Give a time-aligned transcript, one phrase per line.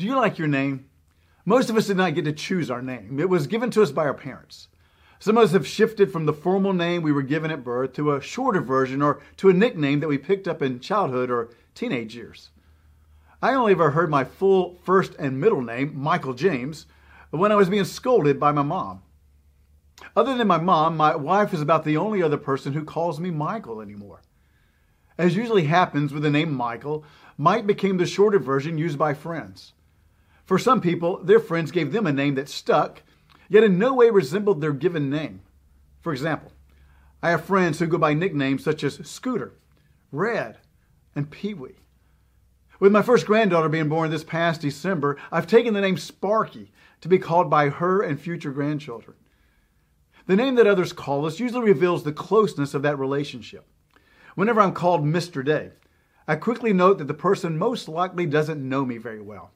[0.00, 0.86] Do you like your name?
[1.44, 3.20] Most of us did not get to choose our name.
[3.20, 4.68] It was given to us by our parents.
[5.18, 8.12] Some of us have shifted from the formal name we were given at birth to
[8.12, 12.16] a shorter version or to a nickname that we picked up in childhood or teenage
[12.16, 12.48] years.
[13.42, 16.86] I only ever heard my full first and middle name, Michael James,
[17.28, 19.02] when I was being scolded by my mom.
[20.16, 23.30] Other than my mom, my wife is about the only other person who calls me
[23.30, 24.22] Michael anymore.
[25.18, 27.04] As usually happens with the name Michael,
[27.36, 29.74] Mike became the shorter version used by friends.
[30.50, 33.04] For some people, their friends gave them a name that stuck,
[33.48, 35.42] yet in no way resembled their given name.
[36.00, 36.50] For example,
[37.22, 39.52] I have friends who go by nicknames such as Scooter,
[40.10, 40.58] Red,
[41.14, 41.76] and Pee Wee.
[42.80, 47.06] With my first granddaughter being born this past December, I've taken the name Sparky to
[47.06, 49.16] be called by her and future grandchildren.
[50.26, 53.68] The name that others call us usually reveals the closeness of that relationship.
[54.34, 55.44] Whenever I'm called Mr.
[55.44, 55.70] Day,
[56.26, 59.52] I quickly note that the person most likely doesn't know me very well.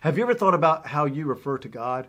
[0.00, 2.08] Have you ever thought about how you refer to God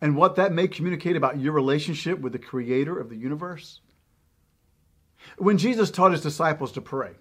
[0.00, 3.80] and what that may communicate about your relationship with the creator of the universe?
[5.36, 7.12] When Jesus taught his disciples to pray,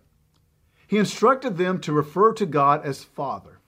[0.88, 3.60] he instructed them to refer to God as Father.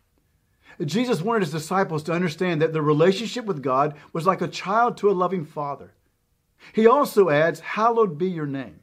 [0.86, 4.96] Jesus wanted his disciples to understand that the relationship with God was like a child
[4.98, 5.92] to a loving father.
[6.72, 8.80] He also adds, Hallowed be your name.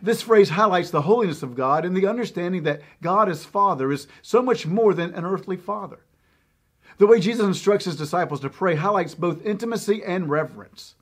[0.00, 4.06] This phrase highlights the holiness of God and the understanding that God as Father is
[4.22, 6.00] so much more than an earthly father.
[6.98, 10.94] The way Jesus instructs his disciples to pray highlights both intimacy and reverence.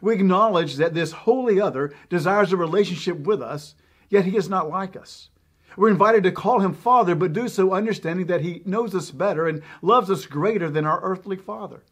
[0.00, 3.74] We acknowledge that this holy other desires a relationship with us,
[4.10, 5.30] yet he is not like us.
[5.76, 9.46] We're invited to call him Father, but do so understanding that he knows us better
[9.46, 11.82] and loves us greater than our earthly father.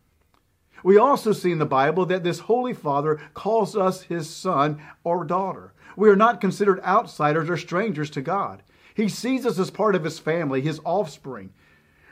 [0.82, 5.24] We also see in the Bible that this Holy Father calls us his son or
[5.24, 5.72] daughter.
[5.96, 8.62] We are not considered outsiders or strangers to God.
[8.94, 11.52] He sees us as part of his family, his offspring.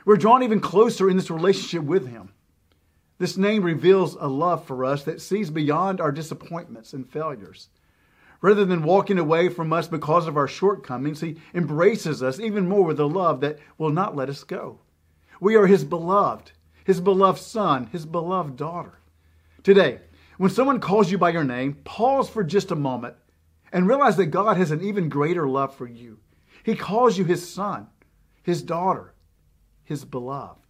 [0.05, 2.33] We're drawn even closer in this relationship with Him.
[3.19, 7.69] This name reveals a love for us that sees beyond our disappointments and failures.
[8.41, 12.83] Rather than walking away from us because of our shortcomings, He embraces us even more
[12.83, 14.79] with a love that will not let us go.
[15.39, 16.51] We are His beloved,
[16.83, 18.99] His beloved Son, His beloved daughter.
[19.63, 20.01] Today,
[20.37, 23.15] when someone calls you by your name, pause for just a moment
[23.71, 26.19] and realize that God has an even greater love for you.
[26.63, 27.87] He calls you His Son,
[28.41, 29.13] His daughter,
[29.83, 30.62] his beloved.